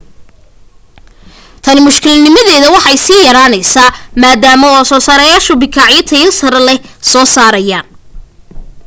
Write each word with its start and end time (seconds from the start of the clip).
tani 1.63 1.79
mushkiladnimadeedii 1.87 2.73
way 2.75 2.97
sii 3.05 3.25
yaraanaysaa 3.27 3.95
maadaama 4.23 4.69
soo 4.91 5.01
saarayaashu 5.07 5.53
bikaacyo 5.61 6.03
tayo 6.09 6.29
sare 6.39 6.59
leh 6.67 6.79
soo 7.11 7.25
saarayaan 7.35 7.85